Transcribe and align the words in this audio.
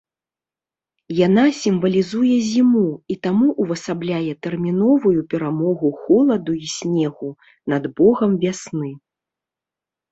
Яна 1.27 1.43
сімвалізуе 1.63 2.31
зіму 2.51 2.81
і 3.15 3.19
таму 3.27 3.47
увасабляе 3.65 4.33
тэрміновую 4.47 5.15
перамогу 5.35 5.93
холаду 6.01 6.53
і 6.65 6.75
снегу 6.79 7.29
над 7.77 7.83
богам 8.03 8.31
вясны. 8.45 8.91